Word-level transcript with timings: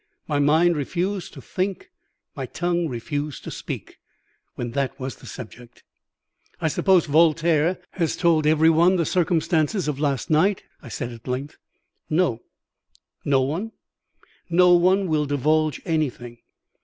My 0.27 0.39
mind 0.39 0.75
refused 0.75 1.31
to 1.33 1.43
think, 1.43 1.91
my 2.35 2.47
tongue 2.47 2.87
refused 2.87 3.43
to 3.43 3.51
speak, 3.51 3.99
when 4.55 4.71
that 4.71 4.99
was 4.99 5.17
the 5.17 5.27
subject. 5.27 5.83
"I 6.59 6.69
suppose 6.69 7.05
Voltaire 7.05 7.79
has 7.91 8.15
told 8.17 8.47
every 8.47 8.71
one 8.71 8.95
the 8.95 9.05
circumstances 9.05 9.87
of 9.87 9.99
last 9.99 10.31
night?" 10.31 10.63
I 10.81 10.87
said 10.89 11.11
at 11.11 11.27
length. 11.27 11.57
"No." 12.09 12.41
"No 13.25 13.43
one?" 13.43 13.73
"No 14.49 14.73
one 14.73 15.01
that 15.01 15.11
will 15.11 15.27
divulge 15.27 15.79
anything. 15.85 16.39